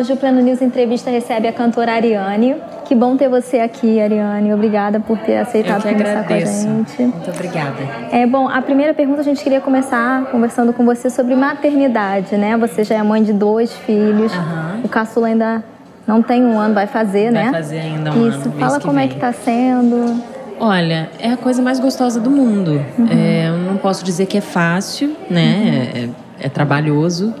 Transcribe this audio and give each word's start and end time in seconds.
Hoje 0.00 0.14
o 0.14 0.16
Plano 0.16 0.40
News 0.40 0.62
Entrevista 0.62 1.10
recebe 1.10 1.46
a 1.46 1.52
cantora 1.52 1.92
Ariane. 1.92 2.56
Que 2.86 2.94
bom 2.94 3.18
ter 3.18 3.28
você 3.28 3.58
aqui, 3.58 4.00
Ariane. 4.00 4.54
Obrigada 4.54 4.98
por 4.98 5.18
ter 5.18 5.36
aceitado 5.36 5.82
conversar 5.82 6.26
com 6.26 6.32
a 6.32 6.40
gente. 6.40 7.02
Muito 7.02 7.30
obrigada. 7.30 7.76
É 8.10 8.24
bom. 8.24 8.48
A 8.48 8.62
primeira 8.62 8.94
pergunta 8.94 9.20
a 9.20 9.22
gente 9.22 9.44
queria 9.44 9.60
começar 9.60 10.24
conversando 10.30 10.72
com 10.72 10.86
você 10.86 11.10
sobre 11.10 11.34
maternidade, 11.36 12.34
né? 12.38 12.56
Você 12.56 12.82
já 12.82 12.94
é 12.94 13.02
mãe 13.02 13.22
de 13.22 13.34
dois 13.34 13.74
filhos. 13.76 14.32
Uhum. 14.32 14.80
O 14.84 14.88
caçula 14.88 15.26
ainda 15.26 15.62
não 16.06 16.22
tem 16.22 16.46
um 16.46 16.58
ano, 16.58 16.72
vai 16.72 16.86
fazer, 16.86 17.30
vai 17.30 17.44
né? 17.44 17.50
Vai 17.50 17.60
fazer 17.60 17.80
ainda 17.80 18.10
um 18.10 18.26
Isso. 18.26 18.48
ano. 18.48 18.52
Fala 18.58 18.80
como 18.80 18.94
vem. 18.94 19.04
é 19.04 19.08
que 19.08 19.16
tá 19.16 19.34
sendo. 19.34 20.18
Olha, 20.58 21.10
é 21.20 21.30
a 21.30 21.36
coisa 21.36 21.60
mais 21.60 21.78
gostosa 21.78 22.18
do 22.18 22.30
mundo. 22.30 22.82
Uhum. 22.98 23.06
É, 23.10 23.50
eu 23.50 23.58
não 23.58 23.76
posso 23.76 24.02
dizer 24.02 24.24
que 24.24 24.38
é 24.38 24.40
fácil, 24.40 25.14
né? 25.28 25.92
Uhum. 25.94 26.14
É, 26.40 26.46
é, 26.46 26.48
trabalhoso, 26.48 27.34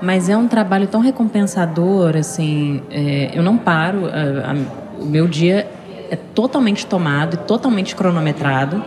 mas 0.00 0.28
é 0.28 0.36
um 0.36 0.48
trabalho 0.48 0.86
tão 0.86 1.00
recompensador, 1.00 2.16
assim. 2.16 2.82
É, 2.90 3.30
eu 3.34 3.42
não 3.42 3.56
paro. 3.56 4.06
A, 4.06 4.52
a, 4.52 5.02
o 5.02 5.06
meu 5.06 5.26
dia 5.26 5.68
é 6.10 6.16
totalmente 6.16 6.86
tomado, 6.86 7.36
totalmente 7.38 7.94
cronometrado. 7.94 8.82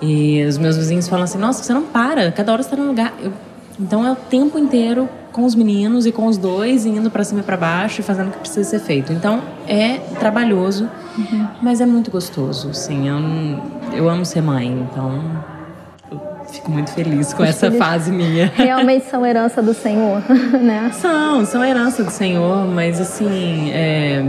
E 0.00 0.44
os 0.44 0.58
meus 0.58 0.76
vizinhos 0.76 1.08
falam 1.08 1.24
assim: 1.24 1.38
Nossa, 1.38 1.62
você 1.62 1.72
não 1.72 1.82
para. 1.82 2.30
Cada 2.32 2.52
hora 2.52 2.62
você 2.62 2.68
está 2.68 2.80
num 2.80 2.88
lugar. 2.88 3.12
Eu, 3.20 3.32
então 3.80 4.04
é 4.04 4.10
o 4.10 4.16
tempo 4.16 4.58
inteiro 4.58 5.08
com 5.30 5.44
os 5.44 5.54
meninos 5.54 6.04
e 6.04 6.10
com 6.10 6.26
os 6.26 6.36
dois, 6.36 6.84
indo 6.84 7.10
para 7.10 7.22
cima 7.22 7.40
e 7.40 7.42
para 7.44 7.56
baixo 7.56 8.00
e 8.00 8.04
fazendo 8.04 8.28
o 8.28 8.32
que 8.32 8.38
precisa 8.38 8.68
ser 8.68 8.80
feito. 8.80 9.12
Então 9.12 9.40
é 9.68 9.98
trabalhoso, 10.18 10.88
uhum. 11.16 11.46
mas 11.62 11.80
é 11.80 11.86
muito 11.86 12.10
gostoso. 12.10 12.74
Sim, 12.74 13.08
eu, 13.08 13.96
eu 13.96 14.08
amo 14.08 14.24
ser 14.24 14.42
mãe, 14.42 14.66
então 14.66 15.22
fico 16.58 16.70
muito 16.70 16.92
feliz 16.92 17.32
com 17.32 17.44
essa 17.44 17.70
fase 17.72 18.10
minha. 18.10 18.52
Realmente 18.54 19.06
são 19.06 19.24
herança 19.24 19.62
do 19.62 19.72
Senhor, 19.72 20.22
né? 20.60 20.90
São, 20.92 21.44
são 21.46 21.64
herança 21.64 22.02
do 22.02 22.10
Senhor, 22.10 22.66
mas 22.66 23.00
assim. 23.00 23.70
É, 23.72 24.24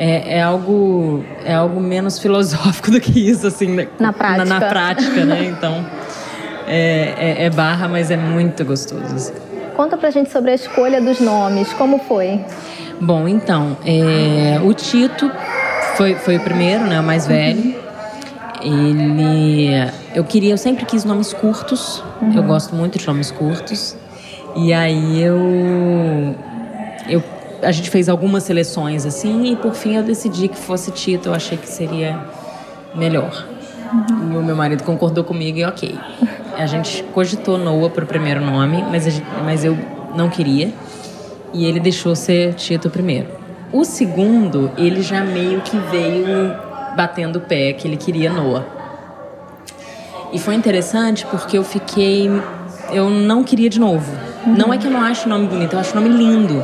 é, 0.00 0.38
é, 0.38 0.42
algo 0.42 1.24
é 1.44 1.54
algo 1.54 1.80
menos 1.80 2.18
filosófico 2.22 2.88
do 2.88 3.00
que 3.00 3.28
isso 3.28 3.48
assim 3.48 3.84
na 3.98 4.12
prática 4.12 4.44
na, 4.44 4.60
na 4.60 4.68
prática 4.68 5.24
né 5.24 5.46
então 5.46 5.84
é, 6.68 7.14
é, 7.18 7.44
é, 7.46 7.50
barra 7.50 7.88
mas 7.88 8.08
é 8.08 8.16
muito 8.16 8.64
gostoso 8.64 9.12
assim. 9.12 9.32
conta 9.76 9.96
pra 9.96 10.10
gente 10.10 10.30
sobre 10.30 10.52
a 10.52 10.54
escolha 10.54 11.00
dos 11.00 11.18
nomes 11.18 11.72
como 11.72 11.98
foi 11.98 12.40
bom 13.00 13.26
então 13.26 13.76
é, 13.84 14.60
o 14.62 14.72
Tito 14.72 15.28
foi 15.96 16.14
foi 16.14 16.36
o 16.36 16.40
primeiro 16.42 16.84
né 16.84 17.00
o 17.00 17.02
mais 17.02 17.26
velho 17.26 17.74
ele 18.62 19.72
eu 20.18 20.24
queria 20.24 20.52
eu 20.52 20.58
sempre 20.58 20.84
quis 20.84 21.04
nomes 21.04 21.32
curtos 21.32 22.02
uhum. 22.20 22.32
eu 22.34 22.42
gosto 22.42 22.74
muito 22.74 22.98
de 22.98 23.06
nomes 23.06 23.30
curtos 23.30 23.96
e 24.56 24.72
aí 24.72 25.22
eu 25.22 26.34
eu 27.08 27.22
a 27.62 27.72
gente 27.72 27.90
fez 27.90 28.08
algumas 28.08 28.44
seleções 28.44 29.04
assim 29.04 29.52
e 29.52 29.56
por 29.56 29.74
fim 29.74 29.96
eu 29.96 30.02
decidi 30.02 30.48
que 30.48 30.56
fosse 30.56 30.90
Tito, 30.90 31.28
eu 31.28 31.34
achei 31.34 31.58
que 31.58 31.68
seria 31.68 32.18
melhor. 32.94 33.44
Uhum. 33.92 34.32
E 34.34 34.36
o 34.36 34.42
meu 34.42 34.56
marido 34.56 34.84
concordou 34.84 35.24
comigo 35.24 35.58
e 35.58 35.64
ok. 35.64 35.98
A 36.56 36.66
gente 36.66 37.02
cogitou 37.14 37.58
Noah 37.58 37.90
para 37.90 38.04
o 38.04 38.06
primeiro 38.06 38.40
nome, 38.40 38.84
mas, 38.90 39.04
gente, 39.04 39.26
mas 39.44 39.64
eu 39.64 39.76
não 40.14 40.28
queria. 40.28 40.72
E 41.52 41.64
ele 41.64 41.80
deixou 41.80 42.14
ser 42.14 42.54
Tito 42.54 42.90
primeiro. 42.90 43.28
O 43.72 43.84
segundo, 43.84 44.70
ele 44.76 45.02
já 45.02 45.24
meio 45.24 45.60
que 45.62 45.76
veio 45.90 46.54
batendo 46.96 47.36
o 47.36 47.40
pé, 47.40 47.72
que 47.72 47.86
ele 47.86 47.96
queria 47.96 48.30
Noah. 48.30 48.77
E 50.32 50.38
foi 50.38 50.54
interessante 50.54 51.26
porque 51.26 51.56
eu 51.56 51.64
fiquei. 51.64 52.30
Eu 52.92 53.10
não 53.10 53.42
queria 53.42 53.68
de 53.68 53.80
novo. 53.80 54.10
Uhum. 54.46 54.54
Não 54.56 54.72
é 54.72 54.78
que 54.78 54.86
eu 54.86 54.90
não 54.90 55.02
acho 55.02 55.26
o 55.26 55.28
nome 55.28 55.46
bonito, 55.46 55.74
eu 55.74 55.78
acho 55.80 55.96
o 55.96 56.00
nome 56.00 56.08
lindo. 56.08 56.62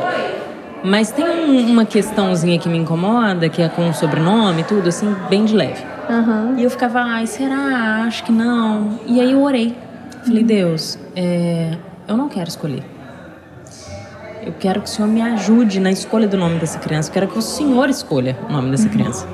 Mas 0.82 1.10
tem 1.10 1.24
uma 1.66 1.86
questãozinha 1.86 2.58
que 2.58 2.68
me 2.68 2.76
incomoda, 2.76 3.48
que 3.48 3.62
é 3.62 3.68
com 3.68 3.88
o 3.88 3.94
sobrenome 3.94 4.60
e 4.60 4.64
tudo, 4.64 4.88
assim, 4.88 5.14
bem 5.30 5.44
de 5.44 5.54
leve. 5.54 5.82
Uhum. 6.10 6.58
E 6.58 6.64
eu 6.64 6.70
ficava, 6.70 7.00
ai, 7.00 7.26
será? 7.26 8.04
Acho 8.06 8.24
que 8.24 8.32
não. 8.32 8.98
E 9.06 9.20
aí 9.20 9.32
eu 9.32 9.42
orei. 9.42 9.74
Falei, 10.24 10.42
uhum. 10.42 10.46
Deus, 10.46 10.98
é, 11.16 11.78
eu 12.06 12.16
não 12.16 12.28
quero 12.28 12.48
escolher. 12.48 12.84
Eu 14.42 14.52
quero 14.60 14.82
que 14.82 14.86
o 14.86 14.90
Senhor 14.90 15.08
me 15.08 15.22
ajude 15.22 15.80
na 15.80 15.90
escolha 15.90 16.28
do 16.28 16.36
nome 16.36 16.58
dessa 16.58 16.78
criança. 16.78 17.08
Eu 17.08 17.14
quero 17.14 17.28
que 17.28 17.38
o 17.38 17.42
Senhor 17.42 17.88
escolha 17.88 18.36
o 18.46 18.52
nome 18.52 18.70
dessa 18.70 18.84
uhum. 18.84 18.90
criança. 18.90 19.26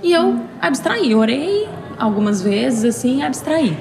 E 0.00 0.12
eu 0.12 0.40
abstraí, 0.60 1.12
orei 1.12 1.68
algumas 1.98 2.42
vezes, 2.42 2.96
assim, 2.96 3.22
abstraí. 3.22 3.76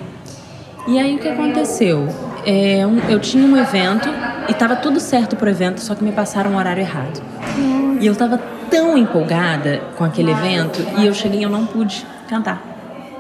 E 0.87 0.99
aí 0.99 1.15
o 1.15 1.19
que 1.19 1.27
aconteceu? 1.27 2.07
É, 2.45 2.85
um, 2.85 2.99
eu 3.09 3.19
tinha 3.19 3.43
um 3.43 3.57
evento 3.57 4.07
e 4.47 4.51
estava 4.51 4.75
tudo 4.75 4.99
certo 4.99 5.35
pro 5.35 5.49
evento, 5.49 5.81
só 5.81 5.95
que 5.95 6.03
me 6.03 6.11
passaram 6.11 6.51
um 6.51 6.57
horário 6.57 6.81
errado. 6.81 7.21
E 7.99 8.05
eu 8.05 8.13
estava 8.13 8.37
tão 8.69 8.97
empolgada 8.97 9.81
com 9.97 10.03
aquele 10.03 10.31
evento 10.31 10.85
e 10.97 11.05
eu 11.05 11.13
cheguei 11.13 11.39
e 11.39 11.43
eu 11.43 11.49
não 11.49 11.65
pude 11.65 12.05
cantar. 12.27 12.61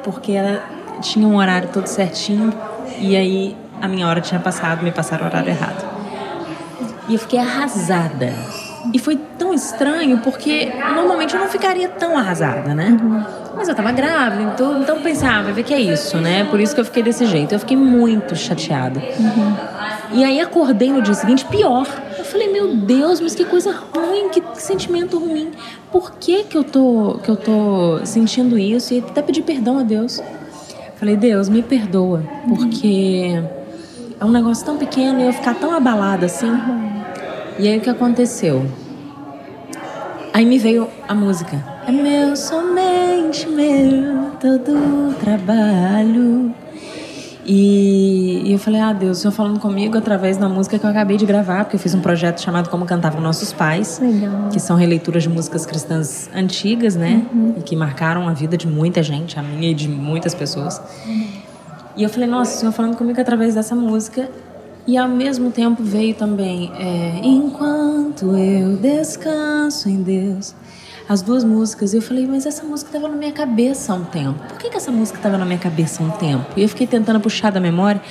Porque 0.03 0.33
ela 0.33 0.63
tinha 1.01 1.27
um 1.27 1.37
horário 1.37 1.69
todo 1.69 1.87
certinho 1.87 2.53
e 2.99 3.15
aí 3.15 3.57
a 3.81 3.87
minha 3.87 4.07
hora 4.07 4.21
tinha 4.21 4.39
passado, 4.39 4.83
me 4.83 4.91
passaram 4.91 5.23
o 5.23 5.27
horário 5.27 5.49
errado. 5.49 5.83
E 7.07 7.13
eu 7.13 7.19
fiquei 7.19 7.39
arrasada. 7.39 8.33
E 8.95 8.97
foi 8.97 9.19
tão 9.37 9.53
estranho 9.53 10.19
porque 10.19 10.71
normalmente 10.95 11.33
eu 11.33 11.41
não 11.41 11.49
ficaria 11.49 11.89
tão 11.89 12.17
arrasada, 12.17 12.73
né? 12.73 12.97
Uhum. 12.97 13.25
Mas 13.53 13.67
eu 13.67 13.75
tava 13.75 13.91
grávida, 13.91 14.41
então, 14.43 14.81
então 14.81 15.01
pensava, 15.01 15.51
ver 15.51 15.63
que 15.63 15.73
é 15.73 15.81
isso, 15.81 16.15
né? 16.15 16.45
Por 16.45 16.61
isso 16.61 16.73
que 16.73 16.79
eu 16.79 16.85
fiquei 16.85 17.03
desse 17.03 17.25
jeito. 17.25 17.53
Eu 17.53 17.59
fiquei 17.59 17.75
muito 17.75 18.37
chateada. 18.37 19.01
Uhum. 19.01 19.55
E 20.13 20.23
aí 20.23 20.39
acordei 20.39 20.93
no 20.93 21.01
dia 21.01 21.13
seguinte 21.13 21.43
pior. 21.43 21.85
Eu 22.17 22.23
falei, 22.23 22.49
meu 22.53 22.73
Deus, 22.73 23.19
mas 23.19 23.35
que 23.35 23.43
coisa 23.43 23.77
ruim, 23.93 24.29
que, 24.29 24.39
que 24.39 24.61
sentimento 24.61 25.19
ruim. 25.19 25.51
Por 25.91 26.13
que 26.13 26.45
que 26.45 26.57
eu 26.57 26.63
tô, 26.63 27.19
que 27.21 27.29
eu 27.29 27.35
tô 27.35 27.99
sentindo 28.05 28.57
isso? 28.57 28.93
E 28.93 28.99
até 28.99 29.21
pedi 29.21 29.41
perdão 29.41 29.77
a 29.77 29.83
Deus. 29.83 30.23
Falei, 30.95 31.17
Deus, 31.17 31.49
me 31.49 31.61
perdoa, 31.61 32.23
porque 32.47 33.43
é 34.17 34.23
um 34.23 34.31
negócio 34.31 34.65
tão 34.65 34.77
pequeno 34.77 35.19
e 35.19 35.25
eu 35.25 35.33
ficar 35.33 35.53
tão 35.55 35.75
abalada 35.75 36.27
assim. 36.27 36.57
E 37.59 37.67
aí 37.67 37.77
o 37.77 37.81
que 37.81 37.89
aconteceu? 37.89 38.65
Aí 40.35 40.45
me 40.45 40.59
veio 40.59 40.89
a 41.07 41.15
música. 41.15 41.63
É 41.87 41.91
meu, 41.93 42.35
somente 42.35 43.47
meu, 43.47 44.31
todo 44.31 45.15
trabalho. 45.17 46.53
E, 47.45 48.41
e, 48.43 48.51
eu 48.51 48.59
falei, 48.59 48.81
ah, 48.81 48.91
Deus, 48.91 49.19
o 49.19 49.21
Senhor 49.21 49.31
falando 49.31 49.61
comigo 49.61 49.97
através 49.97 50.35
da 50.35 50.49
música 50.49 50.77
que 50.77 50.85
eu 50.85 50.89
acabei 50.89 51.15
de 51.15 51.25
gravar, 51.25 51.63
porque 51.63 51.77
eu 51.77 51.79
fiz 51.79 51.95
um 51.95 52.01
projeto 52.01 52.41
chamado 52.41 52.69
Como 52.69 52.85
Cantavam 52.85 53.21
Nossos 53.21 53.53
Pais, 53.53 53.97
Legal. 54.01 54.49
que 54.51 54.59
são 54.59 54.75
releituras 54.75 55.23
de 55.23 55.29
músicas 55.29 55.65
cristãs 55.65 56.29
antigas, 56.35 56.97
né? 56.97 57.25
Uhum. 57.31 57.53
E 57.57 57.61
que 57.61 57.73
marcaram 57.73 58.27
a 58.27 58.33
vida 58.33 58.57
de 58.57 58.67
muita 58.67 59.01
gente, 59.01 59.39
a 59.39 59.41
minha 59.41 59.71
e 59.71 59.73
de 59.73 59.87
muitas 59.87 60.35
pessoas. 60.35 60.81
Uhum. 61.07 61.27
E 61.95 62.03
eu 62.03 62.09
falei, 62.09 62.27
nossa, 62.27 62.57
o 62.57 62.59
Senhor 62.59 62.73
falando 62.73 62.97
comigo 62.97 63.21
através 63.21 63.55
dessa 63.55 63.73
música. 63.73 64.29
E 64.87 64.97
ao 64.97 65.07
mesmo 65.07 65.51
tempo 65.51 65.83
veio 65.83 66.13
também, 66.13 66.71
é, 66.77 67.19
enquanto 67.23 68.37
eu 68.37 68.77
descanso 68.77 69.89
em 69.89 70.03
Deus 70.03 70.53
as 71.07 71.21
duas 71.21 71.43
músicas. 71.43 71.93
E 71.93 71.97
eu 71.97 72.01
falei, 72.01 72.27
mas 72.27 72.45
essa 72.45 72.63
música 72.63 72.89
estava 72.89 73.07
na 73.07 73.15
minha 73.15 73.31
cabeça 73.31 73.93
há 73.93 73.95
um 73.95 74.03
tempo. 74.03 74.39
Por 74.47 74.57
que, 74.57 74.69
que 74.69 74.77
essa 74.77 74.91
música 74.91 75.17
estava 75.17 75.37
na 75.37 75.45
minha 75.45 75.59
cabeça 75.59 76.03
há 76.03 76.05
um 76.05 76.11
tempo? 76.11 76.45
E 76.55 76.63
eu 76.63 76.69
fiquei 76.69 76.87
tentando 76.87 77.19
puxar 77.19 77.51
da 77.51 77.59
memória. 77.59 78.01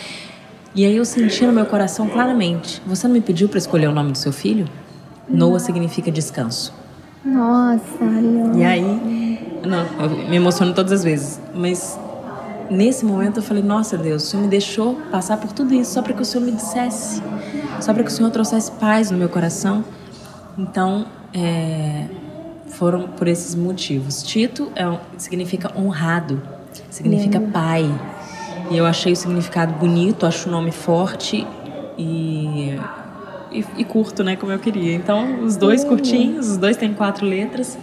E 0.75 0.84
aí 0.84 0.97
eu 0.97 1.05
senti 1.05 1.47
no 1.47 1.53
meu 1.53 1.67
coração 1.67 2.09
claramente: 2.09 2.83
você 2.87 3.07
não 3.07 3.15
me 3.15 3.21
pediu 3.21 3.49
para 3.49 3.59
escolher 3.59 3.89
o 3.89 3.93
nome 3.93 4.13
do 4.13 4.19
seu 4.19 4.33
filho? 4.33 4.67
Noah 5.29 5.59
significa 5.59 6.11
descanso. 6.11 6.75
Nossa, 7.25 8.05
Ariane. 8.05 8.61
E 8.61 8.65
aí, 8.65 9.61
não, 9.65 9.87
eu 10.03 10.11
me 10.29 10.37
emociono 10.37 10.75
todas 10.75 10.93
as 10.93 11.03
vezes, 11.03 11.41
mas 11.54 11.98
nesse 12.71 13.05
momento 13.05 13.39
eu 13.39 13.43
falei: 13.43 13.63
Nossa 13.63 13.97
Deus, 13.97 14.25
o 14.25 14.27
Senhor 14.27 14.43
me 14.43 14.49
deixou 14.49 14.95
passar 15.11 15.37
por 15.37 15.53
tudo 15.53 15.75
isso 15.75 15.93
só 15.93 16.03
para 16.03 16.13
que 16.13 16.22
o 16.22 16.25
Senhor 16.25 16.45
me 16.45 16.53
dissesse, 16.53 17.22
só 17.81 17.93
para 17.93 18.03
que 18.03 18.11
o 18.11 18.13
Senhor 18.13 18.31
trouxesse 18.31 18.71
paz 18.72 19.11
no 19.11 19.19
meu 19.19 19.28
coração. 19.28 19.84
Então, 20.57 21.07
é, 21.33 22.07
foram 22.69 23.09
por 23.09 23.28
esses 23.28 23.55
motivos. 23.55 24.22
Tito 24.22 24.71
é, 24.77 24.99
significa 25.16 25.72
honrado, 25.77 26.41
significa 26.91 27.39
Lindo. 27.39 27.53
pai. 27.53 28.01
E 28.71 28.77
eu 28.77 28.87
achei 28.87 29.13
o 29.13 29.17
significado 29.17 29.75
bonito, 29.75 30.25
acho 30.25 30.49
o 30.49 30.53
nome 30.53 30.72
forte 30.72 31.47
e, 31.99 32.78
e, 33.53 33.65
e 33.77 33.84
curto, 33.84 34.25
né, 34.25 34.37
como 34.37 34.53
eu 34.53 34.59
queria. 34.59 34.95
Então, 34.95 35.43
os 35.43 35.57
dois 35.57 35.83
Lindo. 35.83 35.95
curtinhos, 35.95 36.49
os 36.49 36.57
dois 36.57 36.77
têm 36.77 36.95
quatro 36.95 37.27
letras 37.27 37.77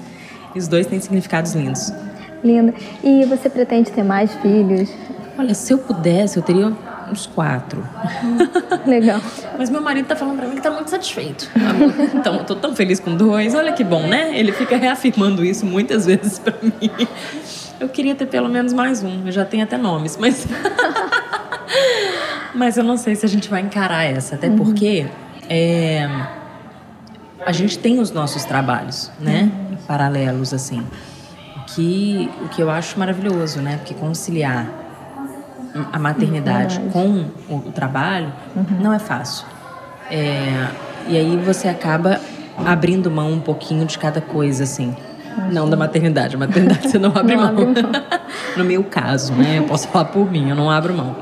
e 0.55 0.59
os 0.59 0.67
dois 0.67 0.87
têm 0.87 0.99
significados 0.99 1.53
lindos. 1.53 1.93
Lindo. 2.43 2.73
E 3.03 3.25
você 3.25 3.49
pretende 3.49 3.91
ter 3.91 4.03
mais 4.03 4.33
filhos? 4.35 4.89
Olha, 5.37 5.53
se 5.53 5.73
eu 5.73 5.77
pudesse, 5.77 6.37
eu 6.37 6.43
teria 6.43 6.73
uns 7.11 7.25
quatro. 7.25 7.83
Legal. 8.85 9.19
Mas 9.57 9.69
meu 9.69 9.81
marido 9.81 10.07
tá 10.07 10.15
falando 10.15 10.37
pra 10.37 10.47
mim 10.47 10.55
que 10.55 10.61
tá 10.61 10.71
muito 10.71 10.89
satisfeito. 10.89 11.49
Amor, 11.55 11.93
Então, 12.13 12.35
eu 12.35 12.43
tô 12.43 12.55
tão 12.55 12.75
feliz 12.75 12.99
com 12.99 13.15
dois. 13.15 13.53
Olha 13.53 13.73
que 13.73 13.83
bom, 13.83 14.07
né? 14.07 14.37
Ele 14.37 14.51
fica 14.51 14.77
reafirmando 14.77 15.43
isso 15.43 15.65
muitas 15.65 16.05
vezes 16.05 16.39
pra 16.39 16.53
mim. 16.61 16.91
Eu 17.79 17.89
queria 17.89 18.15
ter 18.15 18.27
pelo 18.27 18.47
menos 18.47 18.73
mais 18.73 19.03
um. 19.03 19.25
Eu 19.25 19.31
já 19.31 19.43
tenho 19.43 19.63
até 19.63 19.77
nomes, 19.77 20.17
mas. 20.17 20.47
mas 22.53 22.77
eu 22.77 22.83
não 22.83 22.97
sei 22.97 23.15
se 23.15 23.25
a 23.25 23.29
gente 23.29 23.49
vai 23.49 23.61
encarar 23.61 24.03
essa. 24.03 24.35
Até 24.35 24.49
porque 24.49 25.07
é, 25.49 26.07
a 27.45 27.51
gente 27.51 27.77
tem 27.79 27.99
os 27.99 28.11
nossos 28.11 28.45
trabalhos, 28.45 29.11
né? 29.19 29.51
Uhum. 29.51 29.77
Paralelos, 29.87 30.53
assim. 30.53 30.85
Que, 31.75 32.29
o 32.43 32.49
que 32.49 32.61
eu 32.61 32.69
acho 32.69 32.99
maravilhoso, 32.99 33.61
né? 33.61 33.77
Porque 33.77 33.93
conciliar 33.93 34.67
a 35.91 35.97
maternidade 35.97 36.79
com 36.91 37.25
o, 37.49 37.71
trabalho 37.71 38.31
uhum. 38.55 38.81
não 38.81 38.93
é 38.93 38.99
fácil. 38.99 39.45
É, 40.09 40.67
e 41.07 41.17
aí 41.17 41.37
você 41.37 41.67
acaba 41.69 42.19
abrindo 42.65 43.09
mão 43.09 43.31
um 43.31 43.39
pouquinho 43.39 43.85
de 43.85 43.97
cada 43.97 44.19
coisa, 44.19 44.63
assim. 44.63 44.95
Uhum. 45.37 45.51
Não 45.51 45.69
da 45.69 45.77
maternidade. 45.77 46.35
A 46.35 46.39
maternidade 46.39 46.89
você 46.89 46.99
não 46.99 47.11
abre 47.15 47.35
não 47.35 47.43
mão. 47.43 47.69
Abre 47.69 47.83
mão. 47.83 47.91
no 48.57 48.65
meu 48.65 48.83
caso, 48.83 49.33
né? 49.33 49.59
Eu 49.59 49.63
posso 49.63 49.87
falar 49.87 50.05
por 50.05 50.29
mim, 50.29 50.49
eu 50.49 50.55
não 50.55 50.69
abro 50.69 50.93
mão. 50.93 51.15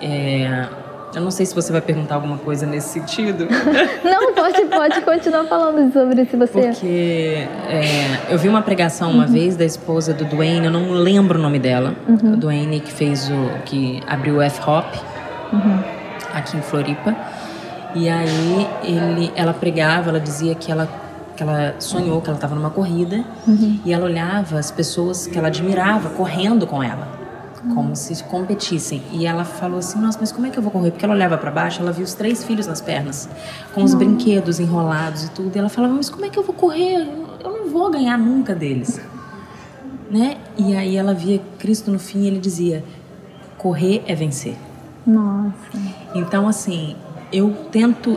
É, 0.00 0.68
eu 1.14 1.22
não 1.22 1.30
sei 1.30 1.46
se 1.46 1.54
você 1.54 1.70
vai 1.70 1.80
perguntar 1.80 2.16
alguma 2.16 2.38
coisa 2.38 2.66
nesse 2.66 2.88
sentido. 2.88 3.46
Não, 4.02 4.34
pode, 4.34 4.64
pode 4.66 5.00
continuar 5.02 5.44
falando 5.44 5.92
sobre 5.92 6.22
isso, 6.22 6.36
você. 6.36 6.52
Porque 6.52 7.46
é, 7.68 8.32
eu 8.32 8.38
vi 8.38 8.48
uma 8.48 8.62
pregação 8.62 9.10
uma 9.10 9.24
uhum. 9.24 9.32
vez 9.32 9.56
da 9.56 9.64
esposa 9.64 10.12
do 10.12 10.24
Dwayne, 10.24 10.66
eu 10.66 10.72
não 10.72 10.92
lembro 10.92 11.38
o 11.38 11.42
nome 11.42 11.58
dela. 11.58 11.94
Uhum. 12.08 12.32
O 12.32 12.36
Dwayne 12.36 12.80
que 12.80 12.92
fez 12.92 13.30
o. 13.30 13.50
que 13.64 14.02
abriu 14.06 14.36
o 14.36 14.42
F-Hop 14.42 14.86
uhum. 15.52 15.78
aqui 16.32 16.56
em 16.56 16.62
Floripa. 16.62 17.14
E 17.94 18.08
aí 18.08 18.66
ele, 18.82 19.32
ela 19.36 19.54
pregava, 19.54 20.10
ela 20.10 20.20
dizia 20.20 20.54
que 20.54 20.70
ela 20.70 20.88
que 21.36 21.42
ela 21.42 21.74
sonhou 21.80 22.20
que 22.20 22.28
ela 22.28 22.36
estava 22.36 22.54
numa 22.54 22.70
corrida 22.70 23.24
uhum. 23.46 23.80
e 23.84 23.92
ela 23.92 24.04
olhava 24.04 24.56
as 24.56 24.70
pessoas 24.70 25.26
que 25.26 25.36
ela 25.36 25.48
admirava 25.48 26.10
correndo 26.10 26.64
com 26.64 26.80
ela 26.80 27.23
como 27.72 27.94
se 27.96 28.22
competissem. 28.24 29.02
E 29.12 29.26
ela 29.26 29.44
falou 29.44 29.78
assim: 29.78 29.98
Nossa, 29.98 30.18
mas 30.20 30.32
como 30.32 30.46
é 30.46 30.50
que 30.50 30.58
eu 30.58 30.62
vou 30.62 30.70
correr? 30.70 30.90
Porque 30.90 31.04
ela 31.04 31.14
olhava 31.14 31.38
para 31.38 31.50
baixo, 31.50 31.80
ela 31.80 31.92
viu 31.92 32.04
os 32.04 32.14
três 32.14 32.44
filhos 32.44 32.66
nas 32.66 32.80
pernas, 32.80 33.28
com 33.74 33.82
os 33.82 33.94
brinquedos 33.94 34.60
enrolados 34.60 35.24
e 35.24 35.30
tudo. 35.30 35.54
E 35.54 35.58
ela 35.58 35.68
falava: 35.68 35.94
Mas 35.94 36.10
como 36.10 36.24
é 36.24 36.28
que 36.28 36.38
eu 36.38 36.42
vou 36.42 36.54
correr? 36.54 37.08
Eu 37.42 37.50
não 37.50 37.70
vou 37.70 37.90
ganhar 37.90 38.18
nunca 38.18 38.54
deles. 38.54 39.00
Né? 40.10 40.36
E 40.56 40.76
aí 40.76 40.96
ela 40.96 41.14
via 41.14 41.40
Cristo 41.58 41.90
no 41.90 41.98
fim 41.98 42.20
e 42.20 42.26
ele 42.28 42.38
dizia: 42.38 42.84
Correr 43.56 44.04
é 44.06 44.14
vencer. 44.14 44.54
Nossa. 45.04 45.54
Então, 46.14 46.46
assim, 46.46 46.94
eu 47.32 47.50
tento 47.72 48.16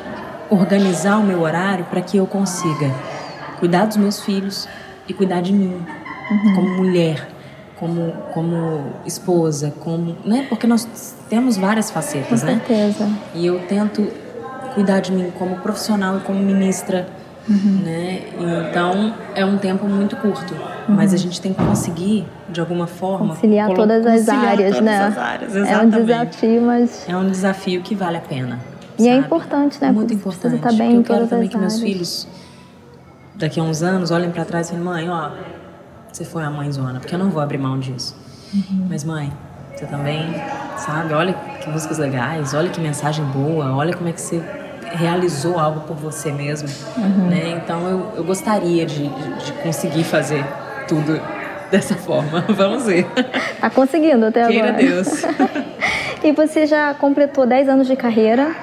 organizar 0.50 1.18
o 1.18 1.24
meu 1.24 1.42
horário 1.42 1.86
para 1.86 2.02
que 2.02 2.18
eu 2.18 2.28
consiga 2.28 2.94
cuidar 3.58 3.86
dos 3.86 3.98
meus 3.98 4.22
filhos 4.22 4.68
e 5.08 5.14
cuidar 5.14 5.42
de 5.42 5.54
mim 5.54 5.82
uhum. 6.30 6.56
como 6.56 6.78
mulher 6.78 7.37
como, 7.80 8.12
como 8.34 8.84
esposa, 9.06 9.74
como, 9.80 10.16
né? 10.26 10.46
Porque 10.50 10.66
nós 10.66 10.88
temos 11.30 11.58
várias 11.58 11.92
facetas, 11.92 12.42
Com 12.42 12.48
certeza. 12.48 13.06
né? 13.06 13.18
E 13.36 13.46
eu 13.46 13.60
tento 13.68 14.08
cuidar 14.74 15.00
de 15.00 15.12
mim 15.12 15.32
como 15.38 15.58
profissional 15.58 16.18
e 16.18 16.20
como 16.22 16.40
ministra, 16.40 17.08
uhum. 17.48 17.82
né? 17.84 18.22
Então 18.70 19.14
é 19.36 19.46
um 19.46 19.58
tempo 19.58 19.88
muito 19.88 20.16
curto, 20.16 20.54
uhum. 20.54 20.96
mas 20.96 21.14
a 21.14 21.18
gente 21.18 21.40
tem 21.40 21.54
que 21.54 21.64
conseguir 21.64 22.26
de 22.50 22.60
alguma 22.60 22.88
forma 22.88 23.36
conciliar 23.36 23.74
todas 23.74 24.06
as 24.06 24.28
áreas, 24.28 24.76
todas 24.76 24.86
né? 24.86 25.04
As 25.06 25.18
áreas, 25.18 25.56
é 25.56 25.78
um 25.78 25.90
desafio, 25.90 26.62
mas 26.62 27.06
é 27.08 27.16
um 27.16 27.30
desafio 27.30 27.82
que 27.82 27.96
vale 27.96 28.18
a 28.18 28.22
pena. 28.22 28.60
E 28.98 29.04
sabe? 29.04 29.10
é 29.10 29.16
importante, 29.18 29.78
né? 29.80 29.92
Muito 29.92 30.14
importante. 30.14 30.60
Tá 30.60 30.72
bem 30.72 30.96
eu 30.96 31.04
quero 31.04 31.28
também 31.28 31.48
que 31.48 31.56
áreas. 31.56 31.80
meus 31.80 31.84
filhos 31.84 32.28
daqui 33.36 33.60
a 33.60 33.64
uns 33.64 33.84
anos 33.84 34.10
olhem 34.10 34.32
para 34.32 34.44
trás 34.44 34.68
e 34.68 34.72
falem, 34.72 34.84
mãe, 34.84 35.10
ó, 35.10 35.30
você 36.18 36.26
foi 36.26 36.44
a 36.44 36.50
mãezona, 36.50 37.00
porque 37.00 37.14
eu 37.14 37.20
não 37.20 37.30
vou 37.30 37.40
abrir 37.40 37.60
mão 37.60 37.78
disso. 37.78 38.16
Uhum. 38.52 38.88
Mas, 38.90 39.04
mãe, 39.04 39.32
você 39.76 39.86
também, 39.86 40.34
sabe? 40.78 41.14
Olha 41.14 41.34
que 41.62 41.70
músicas 41.70 42.00
legais, 42.00 42.56
olha 42.56 42.70
que 42.70 42.82
mensagem 42.82 43.24
boa, 43.26 43.76
olha 43.76 43.96
como 43.96 44.10
é 44.10 44.12
que 44.12 44.20
você 44.20 44.42
realizou 44.94 45.60
algo 45.60 45.82
por 45.82 45.96
você 45.96 46.32
mesmo, 46.32 46.68
uhum. 46.98 47.30
né? 47.30 47.62
Então, 47.64 47.88
eu, 47.88 48.14
eu 48.16 48.24
gostaria 48.24 48.84
de, 48.84 49.08
de 49.08 49.54
conseguir 49.62 50.04
fazer 50.04 50.44
tudo 50.88 51.22
dessa 51.70 51.94
forma. 51.94 52.44
Vamos 52.50 52.86
ver. 52.86 53.06
Tá 53.62 53.70
conseguindo 53.70 54.26
até 54.26 54.48
Queira 54.48 54.70
agora. 54.70 54.84
Deus. 54.84 55.24
e 56.24 56.32
você 56.32 56.66
já 56.66 56.96
completou 56.96 57.46
10 57.46 57.70
anos 57.70 57.86
de 57.86 57.96
carreira. 57.96 58.56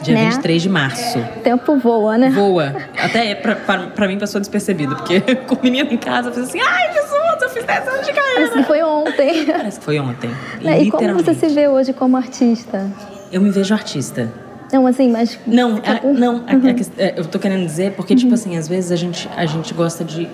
Dia 0.00 0.14
né? 0.14 0.30
23 0.30 0.62
de 0.62 0.68
março. 0.68 1.18
O 1.18 1.40
tempo 1.40 1.76
voa, 1.78 2.18
né? 2.18 2.30
Voa. 2.30 2.74
Até 2.98 3.34
pra, 3.34 3.54
pra, 3.56 3.78
pra 3.88 4.08
mim 4.08 4.18
passou 4.18 4.40
despercebido, 4.40 4.96
porque 4.96 5.20
com 5.46 5.54
o 5.54 5.62
menino 5.62 5.92
em 5.92 5.96
casa 5.96 6.28
eu 6.28 6.34
fiz 6.34 6.44
assim, 6.44 6.60
ai 6.60 6.92
Jesus, 6.92 7.42
eu 7.42 7.50
fiz 7.50 7.64
10 7.64 7.88
anos 7.88 8.06
de 8.06 8.12
carreira. 8.12 8.34
Parece 8.34 8.52
que 8.52 8.62
foi 8.64 8.82
ontem. 8.82 9.46
Parece 9.52 9.78
que 9.78 9.84
foi 9.84 9.98
ontem. 10.00 10.30
Né? 10.60 10.82
E 10.82 10.90
como 10.90 11.14
você 11.14 11.34
se 11.34 11.48
vê 11.48 11.68
hoje 11.68 11.92
como 11.92 12.16
artista? 12.16 12.90
Eu 13.30 13.40
me 13.40 13.50
vejo 13.50 13.72
artista. 13.72 14.32
Não, 14.72 14.86
assim, 14.86 15.10
mas. 15.10 15.38
Não, 15.46 15.82
a, 15.84 16.06
não, 16.06 16.36
uhum. 16.36 16.44
a, 16.46 17.02
a, 17.02 17.18
eu 17.18 17.26
tô 17.26 17.38
querendo 17.38 17.64
dizer, 17.66 17.92
porque, 17.92 18.14
tipo 18.14 18.30
uhum. 18.30 18.34
tipo 18.36 18.48
assim, 18.48 18.58
às 18.58 18.66
vezes 18.66 18.90
a 18.90 18.96
gente, 18.96 19.28
a 19.36 19.44
gente 19.44 19.74
gosta 19.74 20.02
de 20.02 20.28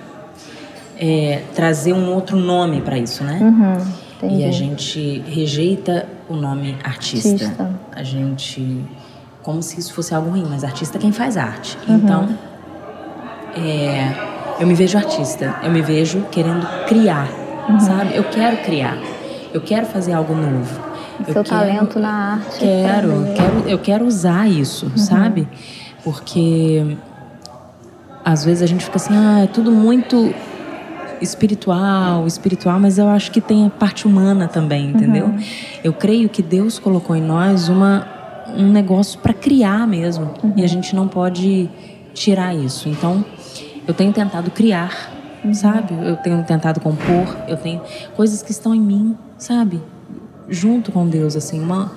é, 0.97 1.41
trazer 1.53 1.93
um 1.93 2.13
outro 2.13 2.37
nome 2.37 2.81
para 2.81 2.97
isso, 2.97 3.23
né? 3.23 3.39
Uhum, 3.41 4.29
e 4.29 4.43
a 4.43 4.51
gente 4.51 5.19
rejeita 5.27 6.07
o 6.27 6.35
nome 6.35 6.77
artista. 6.83 7.29
artista. 7.29 7.71
A 7.93 8.03
gente 8.03 8.85
como 9.43 9.61
se 9.63 9.79
isso 9.79 9.93
fosse 9.93 10.13
algo 10.13 10.29
ruim, 10.29 10.45
mas 10.49 10.63
artista 10.63 10.97
é 10.97 11.01
quem 11.01 11.11
faz 11.11 11.37
arte. 11.37 11.77
Uhum. 11.87 11.95
Então, 11.95 12.29
é, 13.55 14.13
eu 14.59 14.67
me 14.67 14.73
vejo 14.73 14.97
artista, 14.97 15.55
eu 15.63 15.71
me 15.71 15.81
vejo 15.81 16.25
querendo 16.31 16.67
criar, 16.85 17.27
uhum. 17.69 17.79
sabe? 17.79 18.15
Eu 18.15 18.25
quero 18.25 18.57
criar, 18.57 18.97
eu 19.53 19.61
quero 19.61 19.85
fazer 19.85 20.13
algo 20.13 20.35
novo. 20.35 20.89
O 21.21 21.25
seu 21.25 21.33
quero, 21.33 21.49
talento 21.49 21.99
na 21.99 22.33
arte. 22.33 22.59
Quero, 22.59 23.25
quero, 23.35 23.69
eu 23.69 23.79
quero 23.79 24.05
usar 24.05 24.47
isso, 24.49 24.85
uhum. 24.85 24.97
sabe? 24.97 25.47
Porque 26.03 26.97
às 28.23 28.45
vezes 28.45 28.61
a 28.61 28.65
gente 28.65 28.85
fica 28.85 28.97
assim, 28.97 29.13
ah, 29.15 29.41
é 29.43 29.47
tudo 29.47 29.71
muito 29.71 30.33
espiritual, 31.21 32.25
espiritual, 32.27 32.79
mas 32.79 32.97
eu 32.97 33.07
acho 33.09 33.31
que 33.31 33.41
tem 33.41 33.65
a 33.65 33.69
parte 33.69 34.07
humana 34.07 34.47
também, 34.47 34.91
entendeu? 34.91 35.25
Uhum. 35.25 35.39
Eu 35.83 35.93
creio 35.93 36.29
que 36.29 36.41
Deus 36.41 36.79
colocou 36.79 37.15
em 37.15 37.21
nós 37.21 37.67
uma 37.67 38.18
um 38.55 38.71
negócio 38.71 39.19
para 39.19 39.33
criar 39.33 39.87
mesmo. 39.87 40.33
Uhum. 40.43 40.53
E 40.57 40.63
a 40.63 40.67
gente 40.67 40.95
não 40.95 41.07
pode 41.07 41.69
tirar 42.13 42.53
isso. 42.53 42.89
Então, 42.89 43.23
eu 43.87 43.93
tenho 43.93 44.11
tentado 44.13 44.51
criar, 44.51 45.11
uhum. 45.43 45.53
sabe? 45.53 45.93
Eu 45.93 46.15
tenho 46.17 46.43
tentado 46.43 46.79
compor, 46.79 47.37
eu 47.47 47.57
tenho 47.57 47.81
coisas 48.15 48.41
que 48.41 48.51
estão 48.51 48.73
em 48.73 48.81
mim, 48.81 49.17
sabe? 49.37 49.81
Junto 50.47 50.91
com 50.91 51.07
Deus, 51.07 51.35
assim, 51.35 51.59
uma 51.59 51.91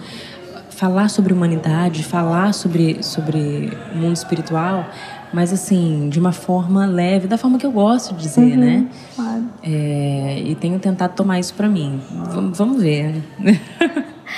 falar 0.83 1.09
sobre 1.09 1.33
humanidade, 1.33 2.03
falar 2.03 2.53
sobre 2.53 3.03
sobre 3.05 3.73
mundo 3.95 4.17
espiritual, 4.17 4.85
mas 5.33 5.53
assim 5.53 6.09
de 6.09 6.19
uma 6.19 6.33
forma 6.33 6.87
leve, 6.87 7.29
da 7.29 7.39
forma 7.39 7.57
que 7.57 7.65
eu 7.65 7.71
gosto 7.71 8.15
de 8.15 8.23
dizer, 8.23 8.41
uhum, 8.41 8.57
né? 8.57 8.87
Claro. 9.15 9.45
É, 9.63 10.43
e 10.45 10.55
tenho 10.57 10.79
tentado 10.81 11.15
tomar 11.15 11.39
isso 11.39 11.55
para 11.55 11.69
mim. 11.69 12.01
V 12.11 12.51
vamos 12.53 12.83
ver. 12.83 13.23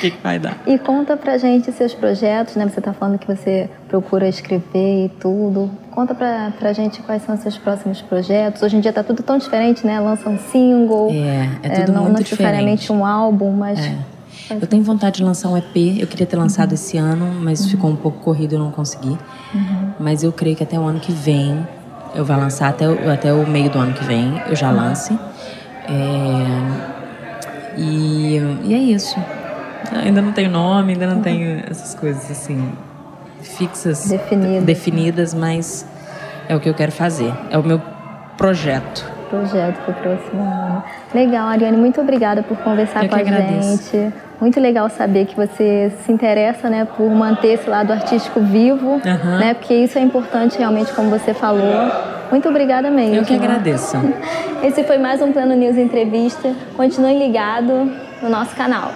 Que, 0.05 0.11
que, 0.11 0.23
vai 0.23 0.39
dar? 0.39 0.59
E 0.67 0.79
conta 0.79 1.17
pra 1.17 1.39
gente 1.39 1.73
seus 1.73 1.95
projetos, 1.95 2.57
né? 2.57 2.69
Você 2.69 2.79
tá 2.79 2.93
falando 2.93 3.19
que 3.19 3.27
você 3.27 3.71
procura 3.89 4.29
escrever 4.29 5.07
e 5.07 5.09
tudo. 5.19 5.71
Conta 5.93 6.15
pra, 6.15 6.53
pra 6.59 6.75
gente 6.75 7.01
quais 7.01 7.23
são 7.23 7.35
os 7.35 7.41
seus 7.41 7.57
próximos 7.57 8.03
projetos. 8.03 8.61
Hoje 8.61 8.77
em 8.77 8.81
dia 8.81 8.93
tá 8.93 9.03
tudo 9.03 9.23
tão 9.23 9.39
diferente, 9.39 9.87
né? 9.87 9.99
Lança 9.99 10.29
um 10.29 10.39
single. 10.39 11.11
É, 11.11 11.49
é 11.63 11.69
tudo 11.71 11.93
é, 11.93 11.95
não, 11.95 12.03
muito 12.03 12.13
não 12.13 12.21
necessariamente 12.21 12.93
um 12.93 13.07
álbum, 13.07 13.51
mas. 13.53 13.79
É. 13.79 13.97
Eu 14.51 14.67
tenho 14.67 14.83
vontade 14.83 15.17
de 15.17 15.25
lançar 15.25 15.49
um 15.49 15.57
EP. 15.57 15.75
Eu 15.99 16.07
queria 16.07 16.27
ter 16.27 16.37
lançado 16.37 16.69
uhum. 16.69 16.75
esse 16.75 16.99
ano, 16.99 17.41
mas 17.41 17.63
uhum. 17.63 17.71
ficou 17.71 17.91
um 17.91 17.97
pouco 17.97 18.19
corrido, 18.19 18.57
eu 18.57 18.59
não 18.59 18.71
consegui. 18.71 19.17
Uhum. 19.55 19.93
Mas 19.99 20.23
eu 20.23 20.31
creio 20.33 20.55
que 20.55 20.63
até 20.63 20.79
o 20.79 20.83
ano 20.83 21.01
que 21.01 21.13
vem, 21.13 21.67
eu 22.15 22.27
vou 22.27 22.37
lançar 22.37 22.69
até 22.69 22.87
o, 22.87 23.11
até 23.11 23.33
o 23.33 23.47
meio 23.47 23.71
do 23.71 23.79
ano 23.79 23.95
que 23.95 24.05
vem, 24.05 24.39
eu 24.49 24.55
já 24.55 24.69
uhum. 24.69 24.77
lance. 24.77 25.19
É, 25.89 26.95
e, 27.79 28.39
e 28.65 28.75
é 28.75 28.79
isso. 28.79 29.19
Ainda 29.93 30.23
não 30.23 30.33
tenho 30.33 30.51
nome, 30.51 30.93
ainda 30.93 31.07
não 31.07 31.21
tenho 31.21 31.63
essas 31.71 31.95
coisas 31.95 32.31
assim 32.31 32.73
fixas, 33.41 34.09
definidas, 34.09 34.65
definidas 34.65 35.35
mas 35.35 35.87
é 36.49 36.57
o 36.57 36.61
que 36.61 36.69
eu 36.69 36.75
quero 36.75 36.93
fazer. 36.93 37.33
É 37.51 37.59
o 37.59 37.63
meu 37.63 37.81
projeto. 38.37 39.13
Projeto 39.31 39.77
para 39.85 39.91
o 39.91 39.95
próximo 39.95 40.43
ano. 40.43 40.85
Legal, 41.15 41.49
Ariane, 41.49 41.77
muito 41.77 42.01
obrigada 42.01 42.43
por 42.43 42.57
conversar 42.59 43.05
eu 43.05 43.09
com 43.09 43.17
a 43.17 43.19
agradeço. 43.19 43.91
gente. 43.93 44.15
Muito 44.41 44.61
legal 44.61 44.89
saber 44.91 45.27
que 45.27 45.35
você 45.35 45.93
se 46.05 46.13
interessa, 46.13 46.69
né, 46.69 46.87
por 46.97 47.09
manter 47.11 47.55
esse 47.55 47.69
lado 47.69 47.93
artístico 47.93 48.41
vivo, 48.41 49.01
uhum. 49.05 49.39
né, 49.39 49.55
porque 49.55 49.75
isso 49.75 49.99
é 49.99 50.03
importante 50.03 50.59
realmente, 50.59 50.93
como 50.93 51.09
você 51.09 51.33
falou. 51.33 51.91
Muito 52.31 52.49
obrigada 52.49 52.91
mesmo. 52.91 53.17
Eu 53.17 53.25
que 53.25 53.35
agradeço. 53.35 53.97
Esse 54.63 54.83
foi 54.85 54.99
mais 54.99 55.21
um 55.23 55.31
Plano 55.31 55.55
News 55.55 55.77
Entrevista. 55.77 56.53
Continue 56.77 57.19
ligado 57.19 57.91
no 58.23 58.29
nosso 58.29 58.57
canal. 58.57 58.93